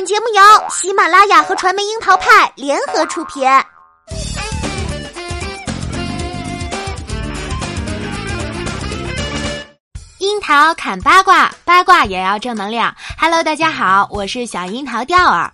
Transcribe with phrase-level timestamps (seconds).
[0.00, 3.46] 本节目由喜马拉雅和传媒樱桃派联合出品。
[10.16, 12.96] 樱桃砍八卦，八卦也要正能量。
[13.18, 15.52] Hello，大家好，我是小樱桃调儿。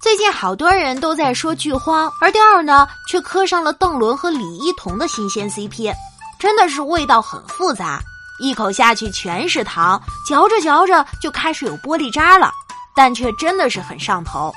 [0.00, 5.92] 最近好多人都在说剧荒，而调儿呢却磕上了邓伦和李一桐的新鲜 CP，
[6.38, 8.00] 真的是味道很复杂，
[8.40, 12.50] 一口下去全是糖，嚼着嚼着就开始有玻璃渣了。
[12.94, 14.52] 但却真的是很上头。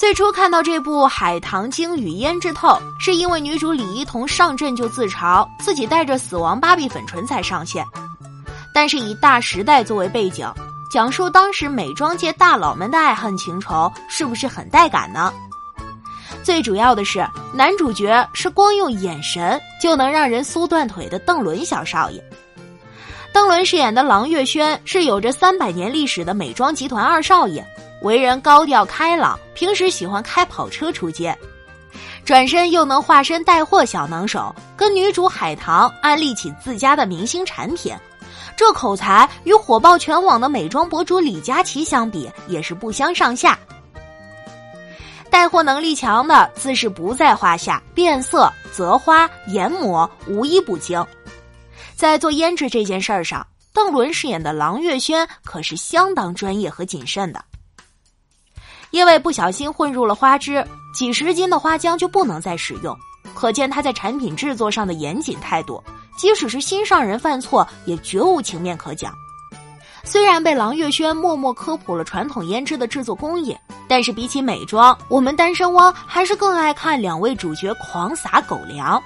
[0.00, 7.86] 最初看到这部《海棠经与胭脂透》，是因为女主李一桐上阵就自嘲自己带着死亡芭比粉唇才上线，
[8.74, 10.52] 但是以大时代作为背景，
[10.90, 15.32] 讲述当时美妆界大佬们的爱恨情仇，是不是很带感呢？
[16.42, 22.31] 最主要的是，男主角是光用眼神就能让人酥断腿的邓伦小少爷。
[23.32, 27.64] 邓伦饰演的郎月轩是有着三百年历史的美妆集团二少爷，
[28.02, 31.36] 为人高调开朗，平时喜欢开跑车出街，
[32.26, 37.96] 转身又能化身带货小能手，跟女主海棠安利起自家的明星产品，
[38.54, 43.58] 这口才与火爆全网的美妆博主李佳琦相比也是不相上下。
[45.30, 51.02] 带货能力强的自是不在话下，变色、择花、研磨无一不精。
[52.02, 57.40] 在做胭脂这件事儿上，邓伦饰演的郎月轩可是相当专业和谨慎的。
[58.90, 62.92] 因为不小心混入了花枝，几十斤的花浆就不能再使用，
[63.36, 65.80] 可见他在产品制作上的严谨态度。
[66.18, 69.14] 即使是心上人犯错，也绝无情面可讲。
[70.02, 73.56] 虽然被郎月轩默默科普了传统胭脂的制作工艺，
[73.88, 79.00] 但是比起美妆，我们单身汪还是更爱看两位主角狂撒狗粮。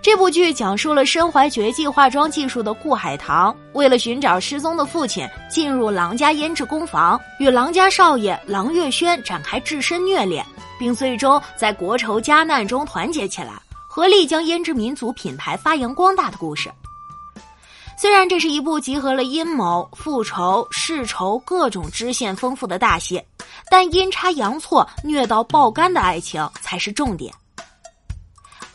[0.00, 10.44] 这部剧讲述了身怀绝技化妆技术的顾海棠，为了寻找失踪的父亲，进入郎家胭脂工坊，与郎家少爷郎月轩展开至深虐恋，
[10.78, 13.52] 并最终在国仇家难中团结起来，
[13.88, 16.70] 合力将胭脂民族品牌发扬光大的故事。
[18.00, 23.20] 虽然这是一部集合了阴谋、复仇、世仇各种支线丰富的大戏，
[23.68, 27.34] 但阴差阳错、虐到爆肝的爱情才是重点。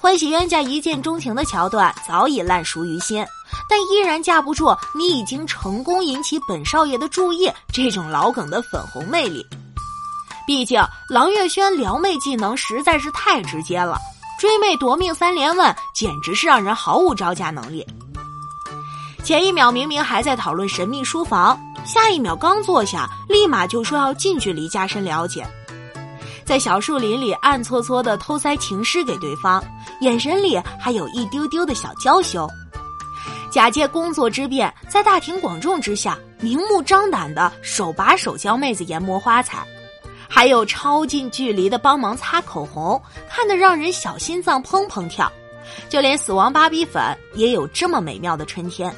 [0.03, 3.25] 欢喜冤家一见钟情的桥段早已烂熟于心，
[3.69, 9.45] 但依然架不住你已经成功引起本少爷的注意这种老梗的粉红魅力。
[10.45, 13.97] 毕竟郎月轩撩妹技能实在是太直接了，
[14.37, 17.87] 追妹夺命三连问简直是让人毫无招架能力。
[19.23, 25.47] 前一秒明明还在讨论神秘书房，下一秒刚坐下，立马就说要近距离加深了解。
[26.45, 29.63] 在小树林里暗搓搓的偷塞情诗给对方，
[30.01, 32.47] 眼神里还有一丢丢的小娇羞，
[33.49, 39.65] 假借工作之便，在大庭广众之下明目张胆的手把手教妹子研磨花彩，
[40.27, 45.31] 还有超近距离的帮忙擦口红，看得让人小心脏砰砰跳。
[45.87, 47.01] 就连死亡芭比粉
[47.35, 48.93] 也有这么美妙的春天。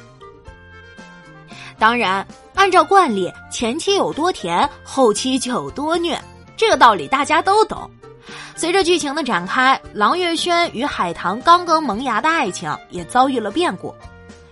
[1.78, 6.20] 当然，按照惯例，前期有多甜，后期就有多虐。
[6.56, 7.90] 这个道理大家都懂。
[8.56, 13.94] 随着剧情的展开，郎月轩与海棠刚刚萌芽的爱情也遭遇了变故。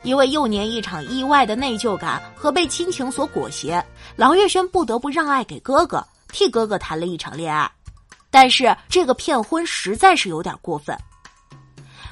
[0.02, 3.82] 因为幼年一场意外的内疚感和被亲情所裹挟，
[4.16, 7.70] 郎月轩不得不让爱给哥哥，替哥哥谈了一场恋爱。
[8.30, 10.94] 但是这个骗婚实在是有点过分。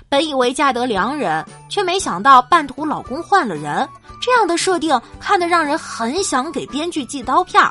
[0.08, 3.86] 本以为嫁得良人，却没想到半途老公换了人，
[4.22, 7.70] 这样的设定看得让人很想给编剧寄刀片儿。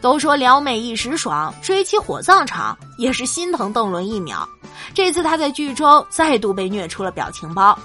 [0.00, 4.48] 都说撩妹一时爽，追妻火葬场，也是心疼邓伦一秒。
[4.94, 7.78] 这次他在剧中再度被虐出了表情包。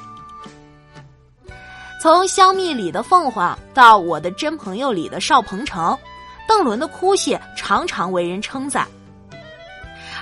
[2.01, 5.97] 从香蜜里的凤凰到我的真朋友里的邵鹏程，
[6.47, 8.87] 邓伦的哭戏常常为人称赞。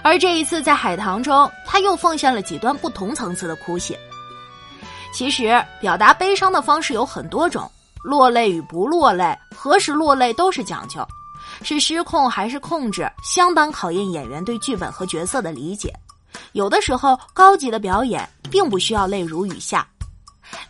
[0.02, 3.98] 而这一次在海棠中，他又奉献了几段不同层次的哭戏。
[5.14, 7.70] 其实表达悲伤的方式有很多种，
[8.04, 11.06] 落泪与不落泪，何时落泪都是讲究。
[11.62, 15.94] 是失控还是控制，相当考验演员对剧本和角色的理解。
[16.54, 19.88] 有的时候，高级的表演并不需要泪如雨下。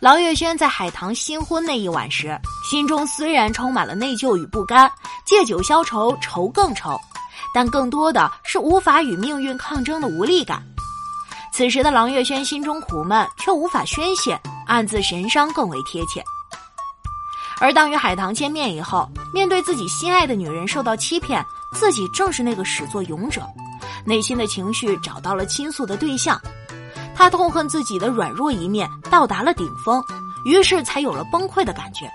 [0.00, 2.38] 郎月轩在海棠新婚那一晚时，
[2.70, 4.90] 心中虽然充满了内疚与不甘，
[5.24, 6.98] 借酒消愁，愁更愁，
[7.54, 10.62] 但更多的是无法与命运抗争的无力感。
[11.52, 16.24] 此时的郎月轩心中苦闷，却无法宣泄，暗自神伤更为贴切。
[17.64, 23.40] 而当与海棠见面以后，面对自己心爱的女人受到欺骗，自己正是那个始作俑者，
[24.04, 26.38] 内心的情绪找到了倾诉的对象，
[27.14, 30.04] 他痛恨自己的软弱一面到达了顶峰，
[30.44, 32.06] 于是才有了崩溃的感觉。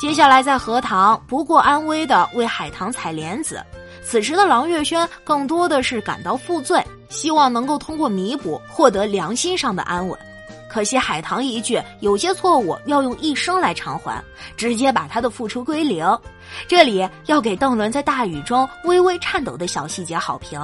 [0.00, 3.62] 接下来在荷塘不过安危的为海棠采莲子，
[4.02, 10.18] 此时的郎月轩更多的是感到负罪，希望能够通过弥补获得良心上的安稳。
[10.74, 14.20] 可惜海棠一句有些错误要用一生来偿还，
[14.56, 16.04] 直接把他的付出归零。
[16.66, 20.60] 这里要给邓伦在大雨中微微颤抖的小细节好评。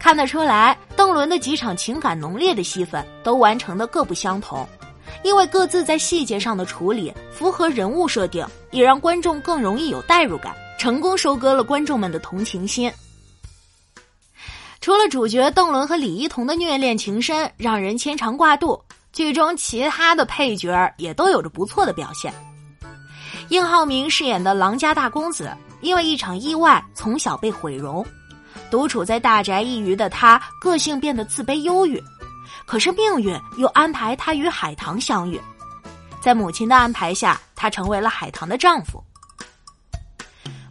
[0.00, 4.68] 看得出来，邓伦的几场情感浓烈的戏份都完成的各不相同，
[5.22, 12.90] 因为各自在细节上的处理符合人物设定，也让观众更容易有代入感，成功收割了观众们的同情心。
[14.80, 18.82] 除了主角邓伦和李一桐的虐恋情深让人牵肠挂肚。
[19.14, 22.34] 剧中其他的配角也都有着不错的表现。
[23.48, 28.04] 应浩明饰演的郎家大公子，因为一场意外从小被毁容，
[28.70, 32.02] 独处在大宅一隅的他，个性变得自卑忧郁。
[32.66, 35.40] 可是命运又安排他与海棠相遇，
[36.20, 39.02] 在母亲的安排下，他成为了海棠的丈夫。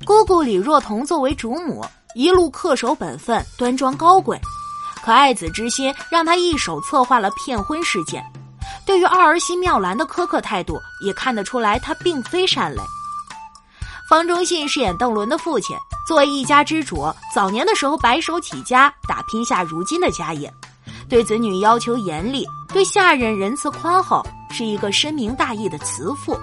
[0.04, 4.38] 姑姑李若彤作为主母，一路恪守本分，端庄高贵。
[5.04, 8.24] 可爱子之心让他一手策划了骗婚事件，
[8.86, 12.82] 对于二儿媳妙兰的苛刻态度也看得出来，他并非善类。
[14.10, 15.76] 方中信饰演邓伦的父亲，
[16.08, 20.54] 作为一家之主，早年的时候白手起家，打拼下如今的家业，
[21.10, 26.40] 对子女要求严厉，对下人仁慈宽厚，是一个深明大义的慈父。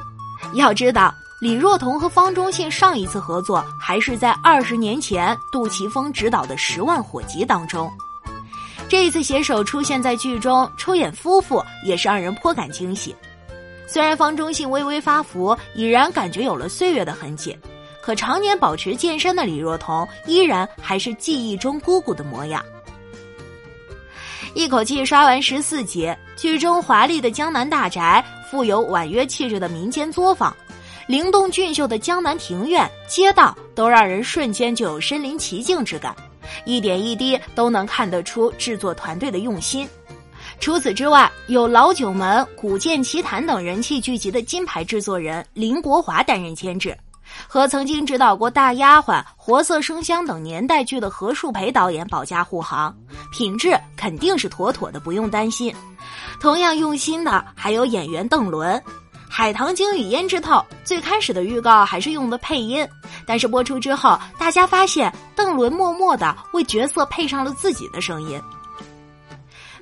[0.52, 7.90] 要知道，李若彤和方中信上一次合作还是在二十年前杜琪峰执导的《十万火急》当中。
[8.90, 13.14] 这一次携手出现在剧中出演夫妇，也是让人颇感惊喜。
[13.86, 17.56] 虽然方中信微微发福，已然感觉有了岁月的痕迹，
[18.02, 22.60] 可常年保持健身的李若彤，依然还是记忆中姑姑的模样。
[24.54, 30.52] 一口气刷完十四集，剧中华丽的江南大宅，富有婉约气质的民间作坊，
[31.06, 36.12] 灵动俊秀的江南庭院、街道，都让人瞬间就有身临其境之感。
[36.64, 39.88] 一点一滴都能看得出制作团队的用心。
[40.58, 46.96] 除此之外，有《老九门》《古剑奇谭》等人气剧集的金牌制作人林国华担任监制，
[47.46, 49.02] 和曾经指导过《大丫鬟》
[49.36, 52.94] 《活色生香》等年代剧的何树培导演保驾护航，
[53.32, 55.74] 品质肯定是妥妥的，不用担心。
[56.40, 58.76] 同样用心的还有演员邓伦。
[59.32, 62.86] 《海棠经》与胭脂透最开始的预告还是用的配音，
[63.24, 68.42] 但是播出之后，大家发现邓伦默默的为角色配上了自己的声音。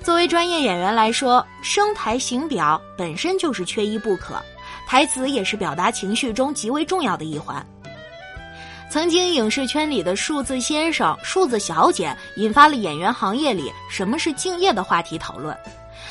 [0.04, 4.34] 作为专业演员来说，声台形表本身就是缺一不可，
[4.86, 7.66] 台词也是表达情绪中极为重要的一环。
[8.90, 15.56] 曾经影视圈里的数字先生、数字小姐，引发了演员行业里什么是敬业的话题讨论。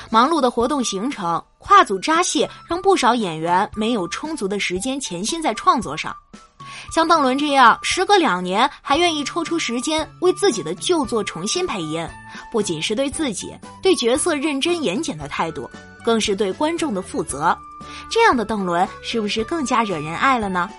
[0.09, 1.43] 忙碌的活动行程。
[1.59, 6.15] 跨组扎戏，让不少演员没有充足的时间潜心在创作上。
[6.93, 12.07] 像邓伦这样，时隔两年还愿意抽出时间为自己的旧作重新配音，
[12.51, 13.53] 不仅是对自己、
[13.83, 15.69] 对角色认真严谨的态度，
[16.05, 17.57] 更是对观众的负责。
[18.09, 20.69] 这样的邓伦，是不是更加惹人爱了呢？